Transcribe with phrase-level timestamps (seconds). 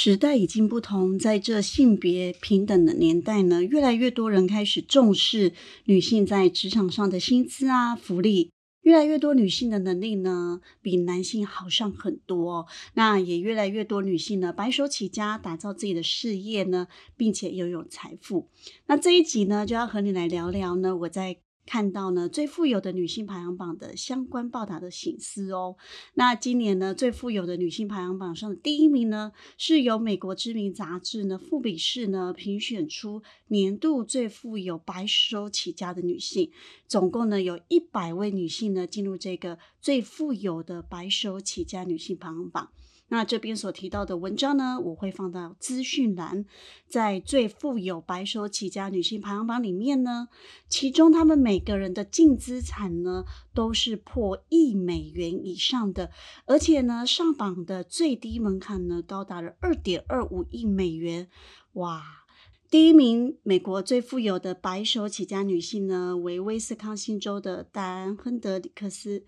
[0.00, 5.52] 时代已经不同，在这性别平等的年代呢，越来越多人开始重视
[5.86, 8.52] 女性在职场上的薪资啊、福利。
[8.82, 12.68] 越来越多女性的能力呢，比男性好上很多。
[12.94, 18.48] 那也越来越多女性呢，白手起家，打造自己的事业呢，并且拥有财富。
[18.86, 21.38] 那这一集呢，就要和你来聊聊呢，我在。
[21.68, 25.76] 看到呢最富有的女性排行榜的相关报道的醒思哦。
[26.14, 36.50] 那今年呢最富有的女性排行榜上的第一名呢，是由美国知名杂志呢富比士呢评选出年度最富有白手起家的女性，
[36.86, 42.70] 总共呢有一百位女性呢进入这个最富有的白手起家女性排行榜。
[43.10, 46.44] 那这边所提到的文章呢，我会放到资讯栏，
[46.86, 50.28] 在最富有白手起家女性排行榜里面呢，
[50.68, 56.10] 其中她们每个人的净资产呢都是破亿美元以上的，
[56.44, 61.30] 而且呢上榜的最低门槛呢高达了二点二五亿美元。
[61.72, 62.02] 哇，
[62.70, 69.24] 第一名美国最富有的白手起家女性呢为威斯康星州的戴安·亨德里克斯。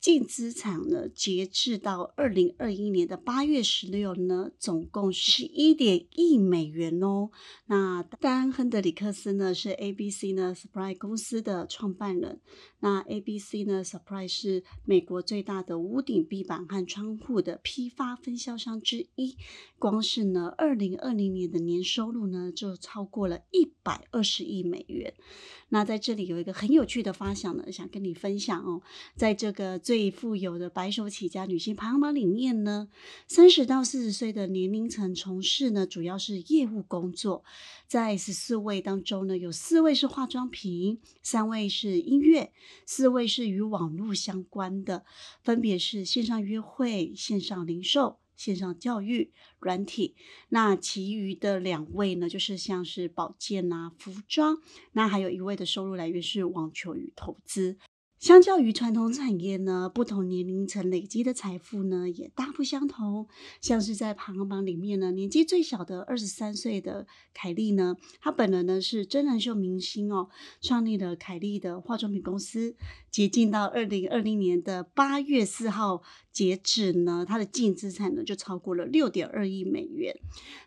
[0.00, 7.30] 净资产呢，截至到二零二一年的八月十六呢，总共十一点亿美元哦。
[7.66, 12.40] 那丹亨德里克斯呢，是 A B C 呢 Supply 公司的创办人。
[12.80, 19.36] 那 A B C 呢，Supply 是美国最大的屋顶壁板和窗户的批发分销商之一。
[19.78, 25.12] 光是呢，二零二零年的年收入呢，就超过了一百二十亿美元。
[25.68, 28.80] 那在这里有一个很有趣的发想呢，想跟你分享哦。
[29.14, 32.88] 在这个最富有的白手起家女性排行榜里面呢，
[33.26, 37.42] 三十到四十岁的年龄层从事呢，主要是业务工作。
[37.88, 42.52] 在十四位当中呢，有四位是化妆品，三位是音乐，
[42.86, 45.04] 四位是与网络相关的，
[45.42, 48.20] 分别是线上约会、线上零售。
[48.36, 50.14] 线上教育软体，
[50.48, 54.56] 那其余的两位呢，就是像是保健啊、服装，
[54.92, 57.76] 那还有一位的收入来源是网球与投资。
[58.20, 63.26] 相较于传统产业呢，不同年龄层累积的财富呢也大不相同。
[63.62, 70.28] 像是在排行榜里面呢，年纪最小的二十三岁的凯莉呢，她本人呢是真人秀明星哦，
[70.60, 72.76] 创立了凯莉的化妆品公司。
[73.10, 80.14] 接近到二零二零年的八月四号截止呢，她的净资产呢就超过了六点二亿美元。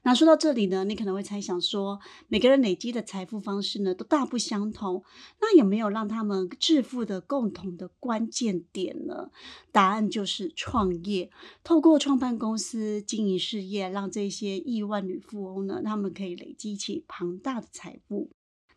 [0.02, 5.04] 那说到这里呢，你可能会猜想说，每个人累积的财富方式呢都大不相同，
[5.40, 9.30] 那有没有让他们致富的共共同的关键点呢？
[9.74, 11.30] 答案就是创业。
[11.62, 18.30] 透过创办公司、经营事业，让这些亿万女富翁呢，他们可以累积起庞大的财富。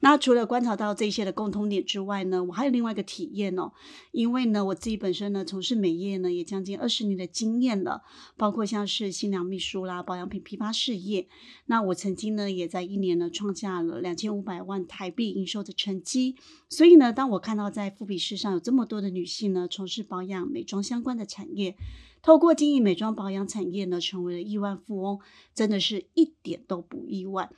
[0.09, 3.73] 那除了观察到这些的共通点之外呢，我还有另外一个体验哦。
[4.13, 8.03] 因为呢，我自己本身呢从事美业呢也将近二十年的经验了，
[8.37, 11.27] 包括像是新娘秘书啦、保养品批发事业。
[11.65, 16.37] 那我曾经呢也在一年呢创下了两千五百万台币营收的成绩。
[16.69, 21.77] 所以呢，当我看到在富比士上有这么多的女性呢从事保养美妆相关的产业，
[22.23, 25.19] 透过经营美妆保养产业呢成为了亿万富翁，
[25.53, 27.51] 真的是一点都不意外。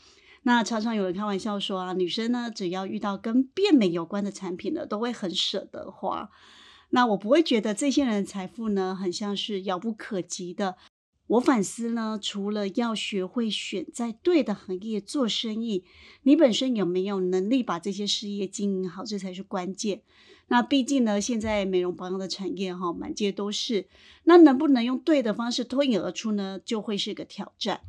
[0.43, 6.31] 那常常有人开玩笑说啊，女生呢，只要遇到跟变美有关的产品呢，都会很舍得花。
[6.91, 10.77] 那我不会觉得这些人的财富呢，很像是遥不可及的。
[11.27, 15.85] 我反思呢，除了要学会选在对的行业做生意，
[16.23, 20.01] 你本身有没有能力把这些事业经营好，这才是关键。
[20.47, 23.87] 那毕竟呢，现在美容保养的产业哈，满街都是，
[24.25, 27.83] 那能不能用对的方式脱颖而出呢，就会是个挑战。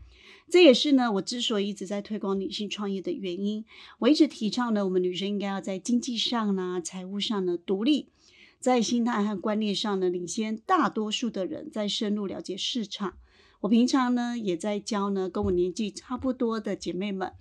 [0.49, 3.63] 这也是呢，我之所以一直在推广女性创业的原因。
[3.99, 8.07] 我一直提倡呢，我们女生应该要在经济上呢、财务上呢独立，
[8.59, 13.13] 在心态和观念上呢领先大多数的人，在深入了解市场。
[13.61, 17.33] 我平常呢也在教呢跟我年纪差不多的姐妹们，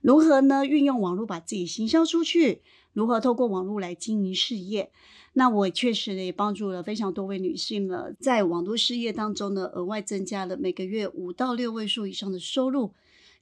[0.00, 4.90] 如何呢运用网络把自己行销出去，如何透过网络来经营事业。
[5.34, 12.92] 那我确实也帮助了非常多位女性呢，在网络事业当中呢，额外增加了每个月五到六位数以上的收入。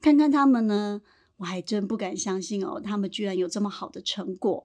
[0.00, 1.02] 看看她们呢，
[1.40, 4.62] 我还真不敢相信哦，他们居然有这么好的成果。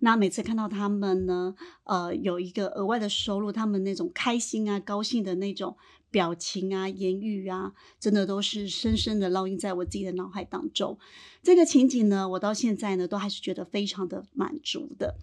[0.00, 5.76] 那每次看到他们呢，呃，有一个额外的收入，他们那种开心啊、高兴的那种
[6.10, 10.98] 表情啊、言语啊，真的都是深深的烙印在我自己的脑海当中。
[11.44, 15.14] 这个情景呢，我到现在呢，都还是觉得非常的满足的。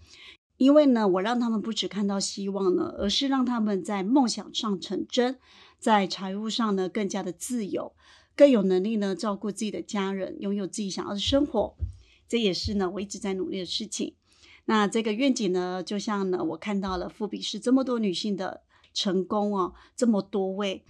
[0.56, 5.38] 因为呢，我让他们不只看到希望呢，而是让他们在梦想上成真，
[5.78, 7.92] 在财务上呢更加的自由，
[8.36, 11.74] 更有能力呢照顾自己的家人，拥有自己想要的生活。
[12.28, 14.14] 这也是呢我一直在努力的事情。
[14.66, 20.84] 那这个愿景呢，就像呢我看到了富比士这么多女性的成功哦，这么多位，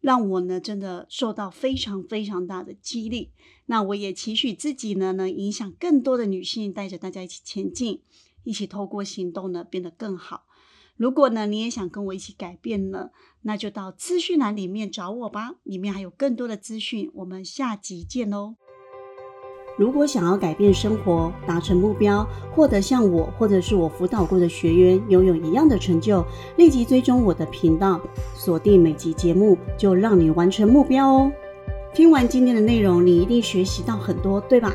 [0.00, 3.32] 让我呢真的受到非常非常大的激励。
[3.66, 8.02] 那我也期许自己呢，能影响更多的女性，带着大家一起前进。
[8.44, 10.46] 一起透过行动呢，变得更好。
[10.98, 13.10] 如果呢，你也想跟我一起改变呢，
[13.42, 17.08] 那就到资讯栏里面找我吧，里面还有更多的资讯。
[17.14, 18.56] 我们下集见喽！
[19.78, 26.24] 如果想要改变生活、达成目标、获得像我或者是我辅导过的学员拥有一样的成就，
[26.56, 28.00] 立即追踪我的频道，
[28.34, 31.32] 锁定每集节目，就让你完成目标哦！
[31.94, 34.74] 听完今天的内容，你一定学习到很多，对吧？